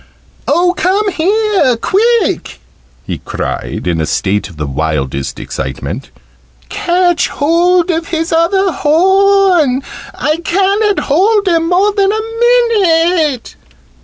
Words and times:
"Oh, 0.47 0.73
come 0.75 1.11
here 1.11 1.77
quick!" 1.77 2.59
he 3.05 3.19
cried, 3.19 3.85
in 3.85 4.01
a 4.01 4.07
state 4.07 4.49
of 4.49 4.57
the 4.57 4.65
wildest 4.65 5.39
excitement. 5.39 6.09
"Catch 6.69 7.27
hold 7.27 7.91
of 7.91 8.07
his 8.07 8.33
other 8.33 8.71
horn! 8.71 9.83
I 10.15 10.37
ca'n't 10.37 11.01
hold 11.01 11.47
him 11.47 11.69
more 11.69 11.93
than 11.93 12.11
a 12.11 12.37
minute!" 12.73 13.55